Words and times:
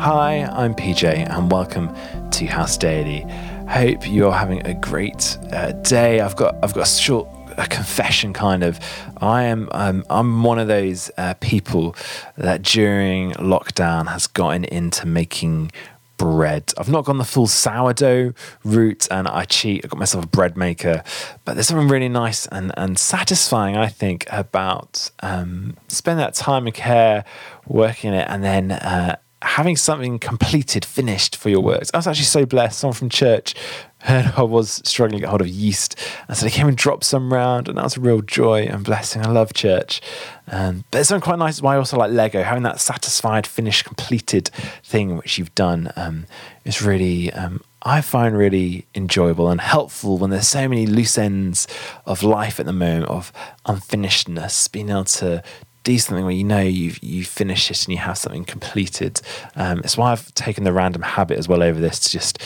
Hi, 0.00 0.44
I'm 0.50 0.74
PJ, 0.74 1.04
and 1.04 1.52
welcome 1.52 1.94
to 2.30 2.46
House 2.46 2.78
Daily. 2.78 3.20
Hope 3.68 4.08
you're 4.08 4.32
having 4.32 4.66
a 4.66 4.72
great 4.72 5.36
uh, 5.52 5.72
day. 5.72 6.20
I've 6.20 6.36
got 6.36 6.56
I've 6.62 6.72
got 6.72 6.88
a 6.88 6.90
short 6.90 7.28
a 7.58 7.66
confession 7.66 8.32
kind 8.32 8.62
of. 8.62 8.80
I 9.18 9.42
am 9.42 9.68
um, 9.72 10.06
I'm 10.08 10.42
one 10.42 10.58
of 10.58 10.68
those 10.68 11.10
uh, 11.18 11.34
people 11.40 11.94
that 12.38 12.62
during 12.62 13.32
lockdown 13.32 14.06
has 14.06 14.26
gotten 14.26 14.64
into 14.64 15.06
making 15.06 15.70
bread. 16.16 16.72
I've 16.78 16.88
not 16.88 17.04
gone 17.04 17.18
the 17.18 17.24
full 17.24 17.46
sourdough 17.46 18.32
route 18.64 19.06
and 19.10 19.28
I 19.28 19.44
cheat. 19.44 19.84
I 19.84 19.88
got 19.88 19.98
myself 19.98 20.24
a 20.24 20.28
bread 20.28 20.56
maker, 20.56 21.04
but 21.44 21.54
there's 21.54 21.68
something 21.68 21.88
really 21.88 22.08
nice 22.08 22.46
and, 22.46 22.72
and 22.78 22.98
satisfying, 22.98 23.76
I 23.76 23.88
think, 23.88 24.26
about 24.30 25.10
um, 25.20 25.76
spending 25.88 26.24
that 26.24 26.32
time 26.32 26.66
and 26.66 26.74
care 26.74 27.26
working 27.66 28.14
it 28.14 28.26
and 28.30 28.42
then 28.42 28.72
uh, 28.72 29.16
having 29.42 29.76
something 29.76 30.18
completed, 30.18 30.84
finished 30.84 31.36
for 31.36 31.48
your 31.48 31.60
works. 31.60 31.90
I 31.94 31.98
was 31.98 32.06
actually 32.06 32.24
so 32.24 32.44
blessed. 32.44 32.78
Someone 32.78 32.94
from 32.94 33.08
church 33.08 33.54
heard 34.00 34.32
I 34.36 34.42
was 34.42 34.82
struggling 34.84 35.18
to 35.18 35.22
get 35.22 35.28
hold 35.28 35.40
of 35.40 35.48
yeast, 35.48 35.98
and 36.28 36.36
so 36.36 36.44
they 36.44 36.50
came 36.50 36.68
and 36.68 36.76
dropped 36.76 37.04
some 37.04 37.32
round, 37.32 37.68
and 37.68 37.76
that 37.78 37.84
was 37.84 37.96
a 37.96 38.00
real 38.00 38.20
joy 38.22 38.62
and 38.62 38.84
blessing. 38.84 39.24
I 39.24 39.30
love 39.30 39.52
church, 39.52 40.00
um, 40.48 40.84
but 40.90 41.00
it's 41.00 41.08
something 41.08 41.24
quite 41.24 41.38
nice. 41.38 41.60
Why 41.62 41.74
I 41.74 41.78
also 41.78 41.96
like 41.96 42.10
Lego, 42.10 42.42
having 42.42 42.62
that 42.64 42.80
satisfied, 42.80 43.46
finished, 43.46 43.84
completed 43.84 44.48
thing 44.82 45.16
which 45.16 45.38
you've 45.38 45.54
done 45.54 45.92
um, 45.96 46.26
is 46.64 46.82
really. 46.82 47.32
Um, 47.32 47.62
I 47.82 48.02
find 48.02 48.36
really 48.36 48.84
enjoyable 48.94 49.48
and 49.48 49.58
helpful 49.58 50.18
when 50.18 50.28
there's 50.28 50.46
so 50.46 50.68
many 50.68 50.84
loose 50.84 51.16
ends 51.16 51.66
of 52.04 52.22
life 52.22 52.60
at 52.60 52.66
the 52.66 52.74
moment 52.74 53.06
of 53.06 53.32
unfinishedness, 53.64 54.70
being 54.70 54.90
able 54.90 55.04
to 55.04 55.42
do 55.84 55.98
something 55.98 56.24
where 56.24 56.34
you 56.34 56.44
know 56.44 56.60
you've 56.60 57.02
you 57.02 57.24
finish 57.24 57.70
it 57.70 57.84
and 57.84 57.92
you 57.92 57.98
have 57.98 58.18
something 58.18 58.44
completed. 58.44 59.20
Um, 59.56 59.78
it's 59.80 59.96
why 59.96 60.12
I've 60.12 60.32
taken 60.34 60.64
the 60.64 60.72
random 60.72 61.02
habit 61.02 61.38
as 61.38 61.48
well 61.48 61.62
over 61.62 61.80
this 61.80 61.98
to 62.00 62.10
just 62.10 62.38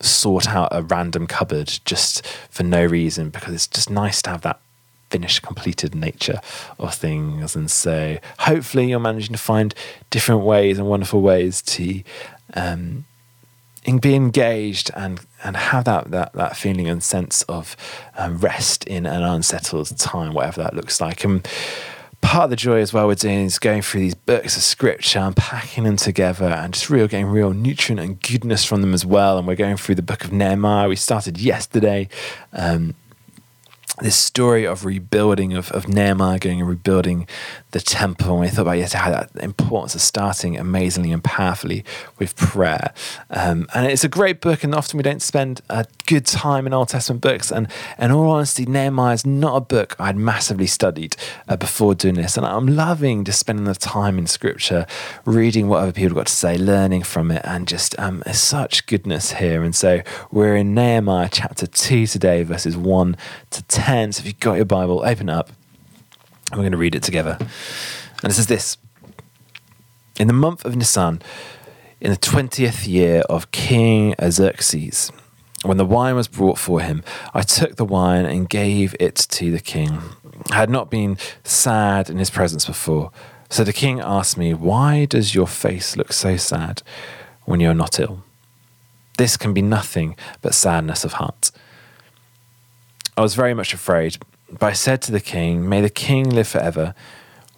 sort 0.00 0.48
out 0.48 0.68
a 0.70 0.82
random 0.82 1.26
cupboard 1.26 1.80
just 1.84 2.24
for 2.50 2.62
no 2.62 2.84
reason 2.84 3.30
because 3.30 3.54
it's 3.54 3.66
just 3.66 3.90
nice 3.90 4.22
to 4.22 4.30
have 4.30 4.42
that 4.42 4.60
finished, 5.10 5.42
completed 5.42 5.94
nature 5.94 6.40
of 6.78 6.94
things. 6.94 7.56
And 7.56 7.70
so 7.70 8.18
hopefully 8.40 8.88
you're 8.88 9.00
managing 9.00 9.32
to 9.32 9.38
find 9.38 9.74
different 10.10 10.42
ways 10.42 10.78
and 10.78 10.86
wonderful 10.86 11.20
ways 11.20 11.62
to 11.62 12.02
um, 12.54 13.04
be 14.00 14.14
engaged 14.14 14.90
and 14.94 15.20
and 15.42 15.56
have 15.56 15.84
that 15.84 16.10
that 16.10 16.32
that 16.34 16.56
feeling 16.56 16.88
and 16.88 17.02
sense 17.02 17.42
of 17.42 17.76
um, 18.16 18.38
rest 18.38 18.84
in 18.84 19.06
an 19.06 19.22
unsettled 19.22 19.96
time, 19.98 20.34
whatever 20.34 20.62
that 20.62 20.74
looks 20.74 21.00
like. 21.00 21.24
And 21.24 21.46
part 22.20 22.44
of 22.44 22.50
the 22.50 22.56
joy 22.56 22.80
as 22.80 22.92
well 22.92 23.06
we're 23.06 23.14
doing 23.14 23.46
is 23.46 23.58
going 23.58 23.82
through 23.82 24.00
these 24.00 24.14
books 24.14 24.56
of 24.56 24.62
scripture 24.62 25.20
and 25.20 25.36
packing 25.36 25.84
them 25.84 25.96
together 25.96 26.46
and 26.46 26.74
just 26.74 26.90
real 26.90 27.08
getting 27.08 27.26
real 27.26 27.52
nutrient 27.52 28.00
and 28.00 28.20
goodness 28.20 28.64
from 28.64 28.80
them 28.80 28.92
as 28.92 29.06
well. 29.06 29.38
And 29.38 29.46
we're 29.46 29.56
going 29.56 29.76
through 29.76 29.94
the 29.94 30.02
book 30.02 30.24
of 30.24 30.32
Nehemiah. 30.32 30.88
We 30.88 30.96
started 30.96 31.38
yesterday. 31.38 32.08
Um, 32.52 32.94
this 34.00 34.16
story 34.16 34.64
of 34.64 34.84
rebuilding 34.84 35.54
of, 35.54 35.70
of 35.72 35.88
Nehemiah 35.88 36.38
going 36.38 36.60
and 36.60 36.68
rebuilding 36.68 37.26
the 37.72 37.80
temple. 37.80 38.32
And 38.32 38.40
we 38.40 38.48
thought 38.48 38.62
about 38.62 38.78
yesterday 38.78 39.02
how 39.04 39.10
that 39.10 39.30
importance 39.36 39.94
of 39.94 40.00
starting 40.00 40.56
amazingly 40.56 41.12
and 41.12 41.22
powerfully 41.22 41.84
with 42.18 42.36
prayer. 42.36 42.92
Um, 43.30 43.66
and 43.74 43.86
it's 43.86 44.04
a 44.04 44.08
great 44.08 44.40
book, 44.40 44.64
and 44.64 44.74
often 44.74 44.96
we 44.96 45.02
don't 45.02 45.22
spend 45.22 45.60
a 45.68 45.86
good 46.06 46.26
time 46.26 46.66
in 46.66 46.72
Old 46.72 46.88
Testament 46.88 47.22
books. 47.22 47.50
And 47.50 47.68
in 47.98 48.10
all 48.10 48.30
honesty, 48.30 48.66
Nehemiah 48.66 49.14
is 49.14 49.26
not 49.26 49.56
a 49.56 49.60
book 49.60 49.96
I'd 49.98 50.16
massively 50.16 50.66
studied 50.66 51.16
uh, 51.48 51.56
before 51.56 51.94
doing 51.94 52.14
this. 52.14 52.36
And 52.36 52.46
I'm 52.46 52.66
loving 52.66 53.24
just 53.24 53.40
spending 53.40 53.64
the 53.64 53.74
time 53.74 54.18
in 54.18 54.26
Scripture, 54.26 54.86
reading 55.24 55.68
what 55.68 55.82
other 55.82 55.92
people 55.92 56.10
have 56.10 56.16
got 56.16 56.26
to 56.28 56.32
say, 56.32 56.56
learning 56.56 57.02
from 57.02 57.30
it, 57.30 57.42
and 57.44 57.66
just 57.66 57.98
um, 57.98 58.22
such 58.32 58.86
goodness 58.86 59.32
here. 59.32 59.62
And 59.62 59.74
so 59.74 60.02
we're 60.30 60.56
in 60.56 60.74
Nehemiah 60.74 61.28
chapter 61.30 61.66
2 61.66 62.06
today, 62.06 62.42
verses 62.44 62.76
1 62.76 63.16
to 63.50 63.62
10. 63.64 63.87
So 63.88 64.20
if 64.20 64.26
you've 64.26 64.40
got 64.40 64.56
your 64.56 64.66
Bible, 64.66 65.02
open 65.02 65.30
up 65.30 65.50
we're 66.52 66.58
going 66.58 66.72
to 66.72 66.78
read 66.78 66.94
it 66.94 67.02
together. 67.02 67.36
And 68.22 68.30
it 68.30 68.34
says 68.34 68.46
this 68.46 68.78
In 70.18 70.26
the 70.28 70.32
month 70.32 70.64
of 70.64 70.76
Nisan, 70.76 71.20
in 72.00 72.10
the 72.10 72.16
20th 72.16 72.86
year 72.86 73.20
of 73.28 73.50
King 73.50 74.14
Xerxes, 74.22 75.10
when 75.62 75.76
the 75.76 75.84
wine 75.84 76.14
was 76.14 76.28
brought 76.28 76.58
for 76.58 76.80
him, 76.80 77.02
I 77.34 77.42
took 77.42 77.76
the 77.76 77.84
wine 77.84 78.24
and 78.24 78.48
gave 78.48 78.94
it 79.00 79.16
to 79.16 79.50
the 79.50 79.60
king. 79.60 80.00
I 80.50 80.56
had 80.56 80.70
not 80.70 80.90
been 80.90 81.18
sad 81.44 82.08
in 82.08 82.18
his 82.18 82.30
presence 82.30 82.64
before. 82.64 83.10
So 83.50 83.64
the 83.64 83.72
king 83.72 84.00
asked 84.00 84.36
me, 84.36 84.54
Why 84.54 85.04
does 85.04 85.34
your 85.34 85.46
face 85.46 85.96
look 85.96 86.12
so 86.12 86.36
sad 86.36 86.82
when 87.44 87.60
you're 87.60 87.74
not 87.74 87.98
ill? 87.98 88.22
This 89.16 89.36
can 89.36 89.52
be 89.52 89.62
nothing 89.62 90.16
but 90.42 90.54
sadness 90.54 91.04
of 91.04 91.14
heart. 91.14 91.50
I 93.18 93.20
was 93.20 93.34
very 93.34 93.52
much 93.52 93.74
afraid 93.74 94.16
but 94.50 94.66
I 94.66 94.72
said 94.72 95.02
to 95.02 95.12
the 95.12 95.20
king, 95.20 95.68
May 95.68 95.80
the 95.80 95.90
king 95.90 96.30
live 96.30 96.48
forever. 96.48 96.94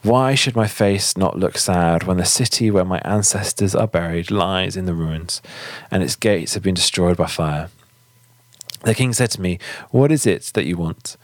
Why 0.03 0.35
should 0.35 0.57
my 0.57 0.67
face 0.67 1.17
not 1.17 1.39
look 1.39 1.59
sad 1.59 2.05
when 2.05 2.17
the 2.17 2.25
city 2.25 2.71
where 2.71 2.85
my 2.85 3.01
ancestors 3.05 3.75
are 3.75 3.87
buried 3.87 4.31
lies 4.31 4.77
in 4.77 4.87
the 4.87 4.95
ruins, 4.95 5.43
and 5.91 6.03
its 6.03 6.17
gates 6.17 6.55
have 6.55 6.63
been 6.63 6.75
destroyed 6.75 7.17
by 7.17 7.27
fire? 7.27 7.69
The 8.83 8.95
king 8.95 9.13
said 9.13 9.31
to 9.33 9.41
me, 9.41 9.59
What 9.91 10.11
is 10.11 10.27
it 10.27 10.51
that 10.55 10.65
you 10.65 10.77
want? 10.77 11.17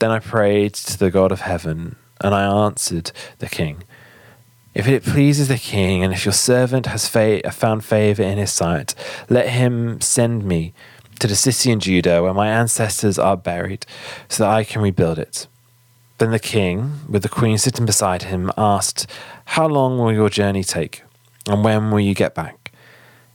Then 0.00 0.10
I 0.10 0.18
prayed 0.18 0.74
to 0.74 0.98
the 0.98 1.10
God 1.10 1.32
of 1.32 1.40
heaven, 1.40 1.96
and 2.20 2.34
I 2.34 2.44
answered 2.66 3.10
the 3.38 3.48
king, 3.48 3.84
If 4.74 4.86
it 4.86 5.02
pleases 5.02 5.48
the 5.48 5.58
king, 5.58 6.04
and 6.04 6.12
if 6.12 6.26
your 6.26 6.32
servant 6.34 6.86
has 6.86 7.08
fa- 7.08 7.50
found 7.50 7.84
favor 7.84 8.22
in 8.22 8.36
his 8.36 8.52
sight, 8.52 8.94
let 9.30 9.48
him 9.48 10.00
send 10.02 10.44
me 10.44 10.74
to 11.20 11.26
the 11.26 11.36
city 11.36 11.70
in 11.70 11.80
Judah 11.80 12.22
where 12.22 12.34
my 12.34 12.48
ancestors 12.48 13.18
are 13.18 13.36
buried, 13.36 13.86
so 14.28 14.44
that 14.44 14.50
I 14.50 14.64
can 14.64 14.82
rebuild 14.82 15.18
it. 15.18 15.46
Then 16.18 16.30
the 16.30 16.38
king, 16.38 17.00
with 17.08 17.22
the 17.22 17.28
queen 17.28 17.58
sitting 17.58 17.86
beside 17.86 18.24
him, 18.24 18.52
asked, 18.56 19.10
How 19.46 19.66
long 19.66 19.98
will 19.98 20.12
your 20.12 20.30
journey 20.30 20.62
take? 20.62 21.02
And 21.48 21.64
when 21.64 21.90
will 21.90 22.00
you 22.00 22.14
get 22.14 22.34
back? 22.34 22.72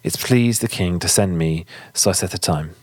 It 0.04 0.14
pleased 0.14 0.62
the 0.62 0.68
king 0.68 0.98
to 1.00 1.08
send 1.10 1.38
me, 1.38 1.66
so 1.94 2.10
I 2.10 2.14
set 2.14 2.34
a 2.34 2.38
time. 2.38 2.76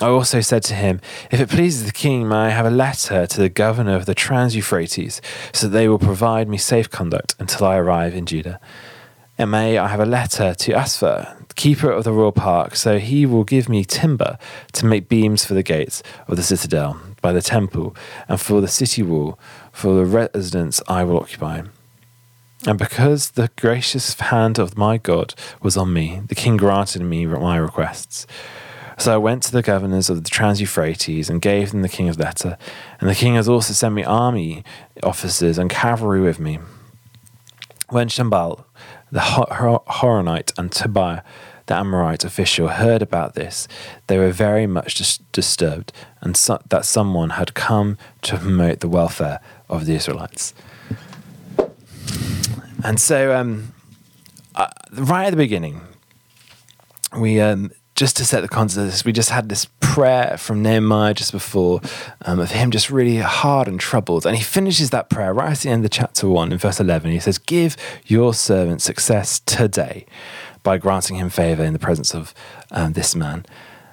I 0.00 0.06
also 0.06 0.40
said 0.40 0.62
to 0.64 0.74
him, 0.74 1.00
If 1.32 1.40
it 1.40 1.48
pleases 1.48 1.84
the 1.84 1.92
king, 1.92 2.28
may 2.28 2.36
I 2.36 2.48
have 2.50 2.66
a 2.66 2.70
letter 2.70 3.26
to 3.26 3.40
the 3.40 3.48
governor 3.48 3.96
of 3.96 4.06
the 4.06 4.14
Trans 4.14 4.54
Euphrates, 4.54 5.20
so 5.52 5.66
that 5.66 5.72
they 5.76 5.88
will 5.88 5.98
provide 5.98 6.48
me 6.48 6.56
safe 6.56 6.88
conduct 6.88 7.34
until 7.40 7.66
I 7.66 7.76
arrive 7.76 8.14
in 8.14 8.24
Judah. 8.24 8.60
And 9.40 9.52
may 9.52 9.78
I 9.78 9.86
have 9.86 10.00
a 10.00 10.04
letter 10.04 10.52
to 10.52 10.72
Asaph, 10.72 11.54
keeper 11.54 11.92
of 11.92 12.02
the 12.02 12.12
royal 12.12 12.32
park, 12.32 12.74
so 12.74 12.98
he 12.98 13.24
will 13.24 13.44
give 13.44 13.68
me 13.68 13.84
timber 13.84 14.36
to 14.72 14.84
make 14.84 15.08
beams 15.08 15.44
for 15.44 15.54
the 15.54 15.62
gates 15.62 16.02
of 16.26 16.36
the 16.36 16.42
citadel, 16.42 17.00
by 17.22 17.32
the 17.32 17.40
temple, 17.40 17.94
and 18.28 18.40
for 18.40 18.60
the 18.60 18.66
city 18.66 19.02
wall, 19.02 19.38
for 19.70 19.94
the 19.94 20.04
residence 20.04 20.82
I 20.88 21.04
will 21.04 21.18
occupy. 21.18 21.62
And 22.66 22.78
because 22.78 23.30
the 23.30 23.48
gracious 23.56 24.18
hand 24.18 24.58
of 24.58 24.76
my 24.76 24.98
God 24.98 25.34
was 25.62 25.76
on 25.76 25.92
me, 25.92 26.20
the 26.26 26.34
king 26.34 26.56
granted 26.56 27.02
me 27.02 27.24
my 27.24 27.56
requests. 27.56 28.26
So 28.98 29.14
I 29.14 29.18
went 29.18 29.44
to 29.44 29.52
the 29.52 29.62
governors 29.62 30.10
of 30.10 30.24
the 30.24 30.28
Trans 30.28 30.60
Euphrates 30.60 31.30
and 31.30 31.40
gave 31.40 31.70
them 31.70 31.82
the 31.82 31.88
king's 31.88 32.18
letter. 32.18 32.58
And 32.98 33.08
the 33.08 33.14
king 33.14 33.36
has 33.36 33.48
also 33.48 33.72
sent 33.72 33.94
me 33.94 34.02
army 34.02 34.64
officers 35.04 35.58
and 35.58 35.70
cavalry 35.70 36.20
with 36.20 36.40
me. 36.40 36.58
When 37.90 38.10
Sanballat, 38.10 38.60
the 39.10 39.20
Horonite, 39.20 40.52
and 40.58 40.70
Tobiah, 40.70 41.22
the 41.66 41.74
Ammonite 41.74 42.22
official, 42.22 42.68
heard 42.68 43.00
about 43.00 43.34
this, 43.34 43.66
they 44.08 44.18
were 44.18 44.30
very 44.30 44.66
much 44.66 44.94
dis- 44.94 45.18
disturbed 45.32 45.92
and 46.20 46.36
so- 46.36 46.60
that 46.68 46.84
someone 46.84 47.30
had 47.30 47.54
come 47.54 47.96
to 48.22 48.36
promote 48.36 48.80
the 48.80 48.88
welfare 48.88 49.40
of 49.70 49.86
the 49.86 49.94
Israelites. 49.94 50.52
And 52.84 53.00
so, 53.00 53.34
um, 53.34 53.72
uh, 54.54 54.68
right 54.92 55.26
at 55.26 55.30
the 55.30 55.36
beginning, 55.36 55.80
we 57.18 57.40
um, 57.40 57.70
just 57.98 58.16
to 58.16 58.24
set 58.24 58.42
the 58.42 58.48
context 58.48 58.78
of 58.78 58.84
this, 58.84 59.04
we 59.04 59.10
just 59.12 59.30
had 59.30 59.48
this 59.48 59.66
prayer 59.80 60.36
from 60.38 60.62
Nehemiah 60.62 61.14
just 61.14 61.32
before 61.32 61.80
um, 62.22 62.38
of 62.38 62.52
him 62.52 62.70
just 62.70 62.90
really 62.90 63.16
hard 63.16 63.66
and 63.66 63.80
troubled. 63.80 64.24
And 64.24 64.36
he 64.36 64.42
finishes 64.44 64.90
that 64.90 65.10
prayer 65.10 65.34
right 65.34 65.50
at 65.50 65.58
the 65.58 65.70
end 65.70 65.84
of 65.84 65.90
chapter 65.90 66.28
1 66.28 66.52
in 66.52 66.58
verse 66.58 66.78
11. 66.78 67.10
He 67.10 67.18
says, 67.18 67.38
Give 67.38 67.76
your 68.06 68.34
servant 68.34 68.82
success 68.82 69.40
today 69.40 70.06
by 70.62 70.78
granting 70.78 71.16
him 71.16 71.28
favor 71.28 71.64
in 71.64 71.72
the 71.72 71.80
presence 71.80 72.14
of 72.14 72.32
um, 72.70 72.92
this 72.92 73.16
man. 73.16 73.44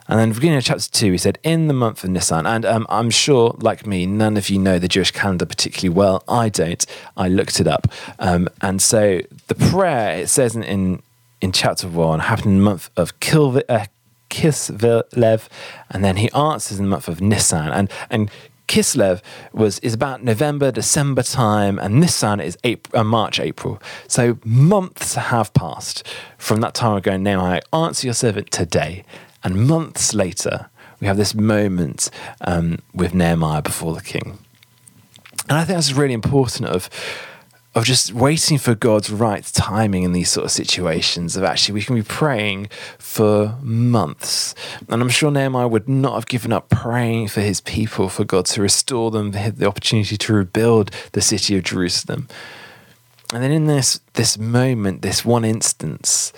And 0.07 0.19
then 0.19 0.33
beginning 0.33 0.59
of 0.59 0.65
chapter 0.65 0.87
2, 0.87 1.13
he 1.13 1.17
said, 1.17 1.39
In 1.41 1.65
the 1.65 1.73
month 1.73 2.03
of 2.03 2.11
Nisan. 2.11 2.45
And 2.45 2.63
um, 2.63 2.85
I'm 2.89 3.09
sure, 3.09 3.55
like 3.59 3.87
me, 3.87 4.05
none 4.05 4.37
of 4.37 4.49
you 4.49 4.59
know 4.59 4.77
the 4.77 4.87
Jewish 4.87 5.09
calendar 5.09 5.47
particularly 5.47 5.89
well. 5.89 6.23
I 6.27 6.49
don't. 6.49 6.85
I 7.17 7.27
looked 7.27 7.59
it 7.59 7.65
up. 7.65 7.87
Um, 8.19 8.49
and 8.61 8.83
so 8.83 9.21
the 9.47 9.55
prayer, 9.55 10.19
it 10.19 10.29
says 10.29 10.55
in, 10.55 10.61
in 10.61 11.01
in 11.41 11.51
chapter 11.51 11.87
one 11.87 12.21
happened 12.21 12.53
in 12.53 12.57
the 12.57 12.63
month 12.63 12.89
of 12.97 13.19
Kilv- 13.19 13.61
uh, 13.69 13.85
Kislev, 14.35 15.47
and 15.89 16.03
then 16.03 16.17
he 16.17 16.29
answers 16.31 16.77
in 16.79 16.85
the 16.85 16.89
month 16.89 17.07
of 17.07 17.21
Nisan. 17.21 17.71
And 17.71 17.89
and 18.09 18.29
Kislev 18.67 19.21
was 19.53 19.79
is 19.79 19.93
about 19.93 20.23
November, 20.23 20.71
December 20.71 21.23
time, 21.23 21.79
and 21.79 22.01
Nisan 22.01 22.39
is 22.39 22.57
April, 22.63 22.99
uh, 22.99 23.03
March, 23.03 23.39
April. 23.39 23.81
So 24.07 24.37
months 24.43 25.15
have 25.15 25.53
passed 25.53 26.05
from 26.37 26.61
that 26.61 26.73
time 26.73 26.97
of 26.97 27.03
going, 27.03 27.23
Nehemiah, 27.23 27.61
answer 27.71 28.07
your 28.07 28.13
servant 28.13 28.51
today. 28.51 29.03
And 29.43 29.67
months 29.67 30.13
later, 30.13 30.69
we 30.99 31.07
have 31.07 31.17
this 31.17 31.35
moment 31.35 32.09
um, 32.41 32.79
with 32.93 33.13
Nehemiah 33.13 33.61
before 33.61 33.93
the 33.93 34.01
king. 34.01 34.39
And 35.47 35.57
I 35.59 35.63
think 35.63 35.77
that's 35.77 35.93
really 35.93 36.13
important 36.13 36.67
of 36.69 36.89
of 37.75 37.83
just 37.83 38.13
waiting 38.13 38.57
for 38.57 38.73
God's 38.73 39.11
right 39.11 39.43
timing 39.43 40.03
in 40.03 40.13
these 40.13 40.29
sort 40.29 40.45
of 40.45 40.51
situations. 40.51 41.35
Of 41.35 41.43
actually, 41.43 41.73
we 41.73 41.81
can 41.81 41.95
be 41.95 42.03
praying 42.03 42.69
for 42.97 43.57
months. 43.61 44.55
And 44.87 45.01
I'm 45.01 45.09
sure 45.09 45.29
Nehemiah 45.29 45.67
would 45.67 45.89
not 45.89 46.15
have 46.15 46.25
given 46.25 46.53
up 46.53 46.69
praying 46.69 47.27
for 47.27 47.41
his 47.41 47.59
people, 47.59 48.07
for 48.07 48.23
God 48.23 48.45
to 48.47 48.61
restore 48.61 49.11
them, 49.11 49.31
the 49.31 49.67
opportunity 49.67 50.15
to 50.15 50.33
rebuild 50.33 50.89
the 51.11 51.21
city 51.21 51.57
of 51.57 51.63
Jerusalem. 51.63 52.29
And 53.33 53.43
then 53.43 53.51
in 53.51 53.65
this, 53.65 53.99
this 54.13 54.37
moment, 54.37 55.01
this 55.01 55.25
one 55.25 55.43
instance, 55.43 56.31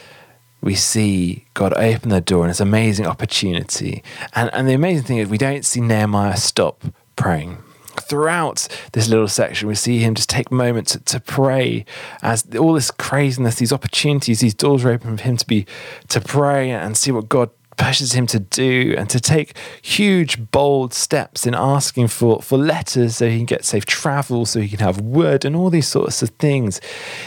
we 0.62 0.74
see 0.74 1.46
God 1.54 1.72
open 1.74 2.10
the 2.10 2.20
door 2.20 2.44
and 2.44 2.50
it's 2.50 2.62
an 2.62 2.68
amazing 2.68 3.06
opportunity. 3.06 4.04
And, 4.34 4.50
and 4.54 4.68
the 4.68 4.74
amazing 4.74 5.06
thing 5.06 5.18
is, 5.18 5.30
we 5.30 5.38
don't 5.38 5.64
see 5.64 5.82
Nehemiah 5.82 6.38
stop 6.38 6.84
praying 7.16 7.60
throughout 8.08 8.68
this 8.94 9.10
little 9.10 9.28
section, 9.28 9.68
we 9.68 9.76
see 9.76 10.00
him 10.00 10.16
just 10.16 10.30
take 10.30 10.52
moments 10.52 10.94
to, 10.94 11.00
to 11.00 11.20
pray 11.20 11.86
as 12.22 12.46
all 12.56 12.74
this 12.74 12.92
craziness, 12.92 13.56
these 13.56 13.74
opportunities, 13.74 14.40
these 14.40 14.54
doors 14.54 14.86
are 14.86 14.92
open 14.92 15.18
for 15.18 15.24
him 15.24 15.38
to 15.38 15.46
be 15.46 15.66
to 16.10 16.22
pray 16.22 16.72
and 16.72 16.98
see 16.98 17.12
what 17.12 17.30
God 17.30 17.50
pushes 17.78 18.14
him 18.14 18.28
to 18.28 18.40
do 18.40 18.96
and 18.98 19.10
to 19.10 19.20
take 19.20 19.56
huge, 19.82 20.52
bold 20.52 20.94
steps 20.94 21.46
in 21.46 21.54
asking 21.54 22.08
for, 22.08 22.42
for 22.42 22.58
letters 22.58 23.18
so 23.18 23.30
he 23.30 23.38
can 23.38 23.46
get 23.46 23.64
safe 23.64 23.86
travel, 23.86 24.46
so 24.46 24.60
he 24.60 24.68
can 24.68 24.80
have 24.80 25.00
wood 25.00 25.46
and 25.46 25.56
all 25.56 25.70
these 25.70 25.88
sorts 25.88 26.22
of 26.22 26.30
things. 26.32 26.82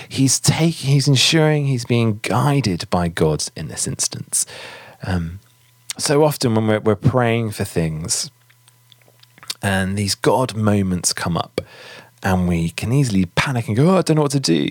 He's 0.08 0.38
taking, 0.38 0.90
he's 0.90 1.08
ensuring 1.08 1.66
he's 1.66 1.84
being 1.84 2.18
guided 2.22 2.90
by 2.90 3.08
God 3.08 3.44
in 3.56 3.68
this 3.68 3.86
instance. 3.86 4.44
Um, 5.04 5.38
so 5.96 6.24
often 6.24 6.54
when 6.54 6.66
we're, 6.66 6.80
we're 6.80 6.96
praying 6.96 7.52
for 7.52 7.64
things, 7.64 8.30
and 9.62 9.96
these 9.96 10.14
God 10.14 10.56
moments 10.56 11.12
come 11.12 11.36
up, 11.36 11.60
and 12.22 12.48
we 12.48 12.70
can 12.70 12.92
easily 12.92 13.26
panic 13.26 13.68
and 13.68 13.76
go, 13.76 13.90
Oh, 13.90 13.98
I 13.98 14.02
don't 14.02 14.16
know 14.16 14.22
what 14.22 14.30
to 14.32 14.40
do. 14.40 14.68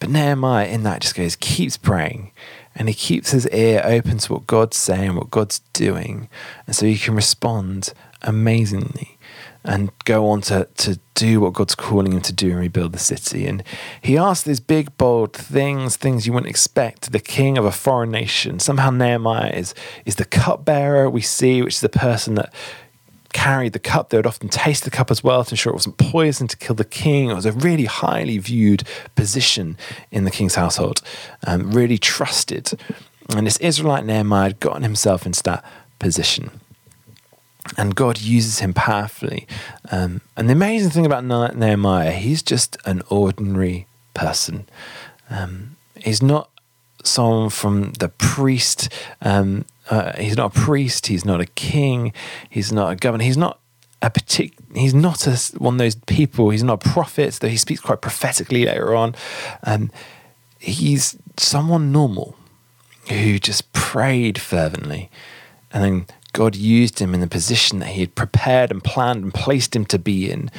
But 0.00 0.10
Nehemiah 0.10 0.66
in 0.66 0.82
that 0.82 1.00
just 1.00 1.14
goes, 1.14 1.36
keeps 1.36 1.76
praying, 1.76 2.32
and 2.74 2.88
he 2.88 2.94
keeps 2.94 3.30
his 3.30 3.48
ear 3.48 3.82
open 3.84 4.18
to 4.18 4.32
what 4.32 4.46
God's 4.46 4.76
saying, 4.76 5.14
what 5.14 5.30
God's 5.30 5.60
doing. 5.72 6.28
And 6.66 6.74
so 6.74 6.86
he 6.86 6.98
can 6.98 7.14
respond 7.14 7.92
amazingly 8.22 9.18
and 9.64 9.90
go 10.04 10.28
on 10.30 10.40
to, 10.40 10.66
to 10.76 10.98
do 11.14 11.40
what 11.40 11.52
God's 11.52 11.74
calling 11.74 12.12
him 12.12 12.22
to 12.22 12.32
do 12.32 12.50
and 12.50 12.60
rebuild 12.60 12.92
the 12.92 12.98
city. 12.98 13.46
And 13.46 13.62
he 14.00 14.16
asks 14.16 14.44
these 14.44 14.60
big, 14.60 14.96
bold 14.96 15.32
things, 15.32 15.96
things 15.96 16.26
you 16.26 16.32
wouldn't 16.32 16.50
expect, 16.50 17.12
the 17.12 17.20
king 17.20 17.58
of 17.58 17.64
a 17.64 17.72
foreign 17.72 18.10
nation. 18.10 18.60
Somehow 18.60 18.90
Nehemiah 18.90 19.50
is, 19.50 19.74
is 20.06 20.16
the 20.16 20.24
cupbearer 20.24 21.10
we 21.10 21.20
see, 21.20 21.60
which 21.60 21.74
is 21.74 21.80
the 21.80 21.88
person 21.88 22.36
that 22.36 22.54
carried 23.32 23.72
the 23.72 23.78
cup, 23.78 24.08
they 24.08 24.18
would 24.18 24.26
often 24.26 24.48
taste 24.48 24.84
the 24.84 24.90
cup 24.90 25.10
as 25.10 25.22
well 25.22 25.44
to 25.44 25.52
ensure 25.52 25.70
it 25.70 25.76
wasn't 25.76 25.98
poisoned 25.98 26.50
to 26.50 26.56
kill 26.56 26.74
the 26.74 26.84
king. 26.84 27.30
It 27.30 27.34
was 27.34 27.46
a 27.46 27.52
really 27.52 27.84
highly 27.84 28.38
viewed 28.38 28.84
position 29.14 29.76
in 30.10 30.24
the 30.24 30.30
king's 30.30 30.54
household, 30.54 31.02
um, 31.46 31.72
really 31.72 31.98
trusted. 31.98 32.72
And 33.36 33.46
this 33.46 33.58
Israelite 33.58 34.06
Nehemiah 34.06 34.48
had 34.48 34.60
gotten 34.60 34.82
himself 34.82 35.26
into 35.26 35.42
that 35.42 35.64
position. 35.98 36.60
And 37.76 37.94
God 37.94 38.18
uses 38.18 38.60
him 38.60 38.72
powerfully. 38.72 39.46
Um, 39.90 40.22
and 40.36 40.48
the 40.48 40.54
amazing 40.54 40.90
thing 40.90 41.04
about 41.04 41.24
Nehemiah, 41.24 42.12
he's 42.12 42.42
just 42.42 42.78
an 42.86 43.02
ordinary 43.10 43.86
person. 44.14 44.66
Um, 45.28 45.76
he's 45.96 46.22
not 46.22 46.48
someone 47.08 47.50
from 47.50 47.92
the 47.94 48.08
priest 48.08 48.88
um, 49.22 49.64
uh, 49.90 50.12
he's 50.18 50.36
not 50.36 50.56
a 50.56 50.60
priest. 50.60 51.06
He's 51.06 51.24
not 51.24 51.40
a 51.40 51.46
king. 51.46 52.12
He's 52.50 52.72
not 52.72 52.92
a 52.92 52.96
governor. 52.96 53.24
He's 53.24 53.36
not 53.36 53.58
a 54.02 54.10
partic- 54.10 54.54
He's 54.74 54.94
not 54.94 55.26
a, 55.26 55.36
one 55.58 55.74
of 55.74 55.78
those 55.78 55.94
people. 55.94 56.50
He's 56.50 56.62
not 56.62 56.84
a 56.84 56.90
prophet, 56.90 57.34
though 57.34 57.48
he 57.48 57.56
speaks 57.56 57.80
quite 57.80 58.00
prophetically 58.00 58.66
later 58.66 58.94
on. 58.94 59.14
Um, 59.64 59.90
he's 60.58 61.16
someone 61.36 61.90
normal 61.90 62.36
who 63.08 63.38
just 63.38 63.72
prayed 63.72 64.38
fervently, 64.38 65.10
and 65.72 65.82
then 65.82 66.06
God 66.34 66.54
used 66.54 66.98
him 66.98 67.14
in 67.14 67.20
the 67.20 67.26
position 67.26 67.78
that 67.78 67.88
he 67.88 68.00
had 68.00 68.14
prepared 68.14 68.70
and 68.70 68.84
planned 68.84 69.24
and 69.24 69.32
placed 69.32 69.74
him 69.74 69.86
to 69.86 69.98
be 69.98 70.30
in, 70.30 70.50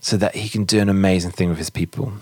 so 0.00 0.16
that 0.16 0.34
he 0.34 0.48
can 0.48 0.64
do 0.64 0.80
an 0.80 0.88
amazing 0.88 1.30
thing 1.30 1.48
with 1.48 1.58
his 1.58 1.70
people. 1.70 2.14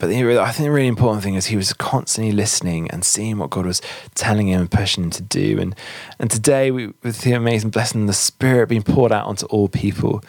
But 0.00 0.08
the, 0.08 0.40
I 0.40 0.50
think 0.50 0.66
the 0.66 0.72
really 0.72 0.88
important 0.88 1.22
thing 1.22 1.34
is 1.34 1.46
he 1.46 1.56
was 1.56 1.74
constantly 1.74 2.32
listening 2.32 2.90
and 2.90 3.04
seeing 3.04 3.36
what 3.36 3.50
God 3.50 3.66
was 3.66 3.82
telling 4.14 4.48
him 4.48 4.62
and 4.62 4.70
pushing 4.70 5.04
him 5.04 5.10
to 5.10 5.22
do. 5.22 5.58
And 5.60 5.76
and 6.18 6.30
today, 6.30 6.70
we, 6.70 6.86
with 7.02 7.20
the 7.20 7.32
amazing 7.32 7.68
blessing, 7.68 8.06
the 8.06 8.14
Spirit 8.14 8.70
being 8.70 8.82
poured 8.82 9.12
out 9.12 9.26
onto 9.26 9.44
all 9.46 9.68
people, 9.68 10.24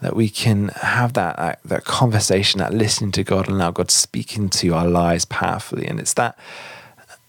that 0.00 0.16
we 0.16 0.30
can 0.30 0.68
have 0.68 1.12
that, 1.12 1.36
that, 1.36 1.60
that 1.66 1.84
conversation, 1.84 2.60
that 2.60 2.72
listening 2.72 3.12
to 3.12 3.22
God, 3.22 3.46
and 3.46 3.56
allow 3.56 3.70
God 3.70 3.90
speaking 3.90 4.48
to 4.48 4.74
our 4.74 4.88
lives 4.88 5.26
powerfully. 5.26 5.86
And 5.86 6.00
it's 6.00 6.14
that: 6.14 6.38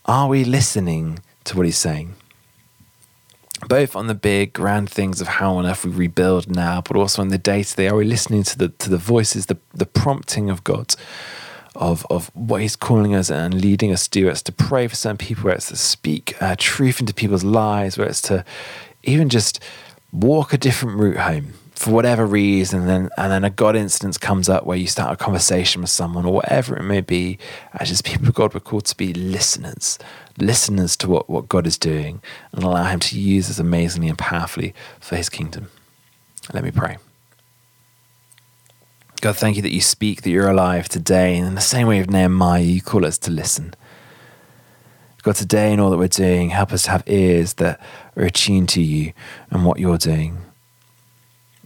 are 0.05 0.29
we 0.29 0.45
listening 0.45 1.19
to 1.43 1.57
what 1.57 1.65
He's 1.65 1.77
saying? 1.77 2.15
both 3.67 3.95
on 3.95 4.07
the 4.07 4.15
big 4.15 4.53
grand 4.53 4.89
things 4.89 5.21
of 5.21 5.27
how 5.27 5.55
on 5.57 5.67
earth 5.67 5.85
we 5.85 5.91
rebuild 5.91 6.49
now, 6.49 6.81
but 6.81 6.97
also 6.97 7.21
on 7.21 7.27
the 7.27 7.37
day 7.37 7.61
to 7.61 7.75
day. 7.75 7.87
Are 7.89 7.95
we 7.95 8.05
listening 8.05 8.41
to 8.41 8.57
the 8.57 8.69
to 8.69 8.89
the 8.89 8.97
voices, 8.97 9.47
the 9.47 9.57
the 9.73 9.85
prompting 9.85 10.49
of 10.49 10.63
God? 10.63 10.95
Of, 11.75 12.05
of 12.09 12.31
what 12.33 12.61
he's 12.61 12.75
calling 12.75 13.15
us 13.15 13.29
and 13.31 13.61
leading 13.61 13.91
us 13.91 14.07
to 14.07 14.09
do. 14.09 14.29
It's 14.29 14.41
to 14.43 14.51
pray 14.51 14.87
for 14.87 14.95
certain 14.95 15.17
people, 15.17 15.45
where 15.45 15.55
it's 15.55 15.69
to 15.69 15.75
speak 15.75 16.41
uh, 16.41 16.55
truth 16.57 16.99
into 16.99 17.13
people's 17.13 17.43
lives, 17.43 17.97
where 17.97 18.07
it's 18.07 18.21
to 18.23 18.43
even 19.03 19.29
just 19.29 19.59
walk 20.11 20.53
a 20.53 20.57
different 20.57 20.99
route 20.99 21.17
home 21.17 21.53
for 21.81 21.91
whatever 21.91 22.25
reason, 22.25 22.81
and 22.81 22.89
then 22.89 23.09
and 23.17 23.31
then 23.31 23.43
a 23.43 23.49
God 23.49 23.75
instance 23.75 24.17
comes 24.17 24.47
up 24.47 24.65
where 24.65 24.77
you 24.77 24.87
start 24.87 25.13
a 25.13 25.23
conversation 25.23 25.81
with 25.81 25.89
someone 25.89 26.25
or 26.25 26.33
whatever 26.33 26.77
it 26.77 26.83
may 26.83 27.01
be. 27.01 27.39
As 27.73 27.89
just 27.89 28.05
people 28.05 28.27
of 28.27 28.35
God, 28.35 28.53
we're 28.53 28.59
called 28.59 28.85
to 28.85 28.97
be 28.97 29.13
listeners, 29.13 29.97
listeners 30.37 30.95
to 30.97 31.09
what, 31.09 31.29
what 31.29 31.49
God 31.49 31.65
is 31.65 31.77
doing, 31.77 32.21
and 32.51 32.63
allow 32.63 32.83
Him 32.83 32.99
to 32.99 33.19
use 33.19 33.49
us 33.49 33.57
amazingly 33.57 34.09
and 34.09 34.17
powerfully 34.17 34.75
for 34.99 35.15
His 35.15 35.29
kingdom. 35.29 35.69
Let 36.53 36.63
me 36.63 36.71
pray. 36.71 36.97
God, 39.21 39.37
thank 39.37 39.55
you 39.55 39.61
that 39.61 39.71
you 39.71 39.81
speak, 39.81 40.23
that 40.23 40.31
you're 40.31 40.49
alive 40.49 40.89
today. 40.89 41.37
And 41.37 41.47
in 41.47 41.55
the 41.55 41.61
same 41.61 41.87
way 41.87 41.99
of 41.99 42.09
Nehemiah, 42.09 42.63
you 42.63 42.81
call 42.81 43.05
us 43.05 43.19
to 43.19 43.31
listen. 43.31 43.75
God, 45.21 45.35
today 45.35 45.71
in 45.71 45.79
all 45.79 45.91
that 45.91 45.97
we're 45.97 46.07
doing, 46.07 46.49
help 46.49 46.73
us 46.73 46.83
to 46.83 46.89
have 46.89 47.03
ears 47.05 47.53
that 47.53 47.79
are 48.17 48.23
attuned 48.23 48.69
to 48.69 48.81
you 48.81 49.13
and 49.51 49.63
what 49.63 49.79
you're 49.79 49.99
doing. 49.99 50.39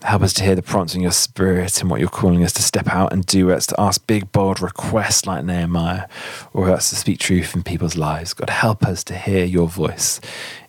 Help 0.02 0.24
us 0.24 0.34
to 0.34 0.44
hear 0.44 0.56
the 0.56 0.62
prompts 0.62 0.94
in 0.96 1.02
your 1.02 1.14
spirit 1.14 1.80
and 1.80 1.90
what 1.90 2.02
you're 2.02 2.10
calling 2.10 2.44
us 2.44 2.52
to 2.54 2.62
step 2.62 2.90
out 2.90 3.14
and 3.14 3.26
do. 3.26 3.50
It's 3.50 3.68
to 3.68 3.80
ask 3.80 4.06
big, 4.06 4.34
bold 4.34 4.62
requests 4.62 5.26
like 5.26 5.46
Nehemiah, 5.46 6.10
or 6.52 6.70
else 6.70 6.90
to 6.90 6.98
speak 6.98 7.20
truth 7.20 7.56
in 7.56 7.64
people's 7.64 7.96
lives. 7.96 8.34
God, 8.34 8.50
help 8.50 8.84
us 8.84 9.02
to 9.06 9.18
hear 9.18 9.46
your 9.46 9.70
voice 9.70 10.20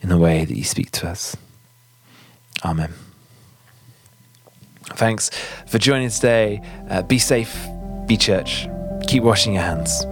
in 0.00 0.08
the 0.08 0.18
way 0.18 0.44
that 0.44 0.56
you 0.56 0.64
speak 0.64 0.92
to 0.92 1.08
us. 1.08 1.37
Amen. 2.64 2.94
Thanks 4.96 5.30
for 5.66 5.78
joining 5.78 6.08
today. 6.10 6.62
Uh, 6.88 7.02
be 7.02 7.18
safe, 7.18 7.54
be 8.06 8.16
church. 8.16 8.66
Keep 9.06 9.22
washing 9.22 9.54
your 9.54 9.62
hands. 9.62 10.04